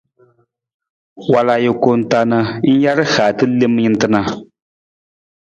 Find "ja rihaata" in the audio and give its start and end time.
2.83-3.43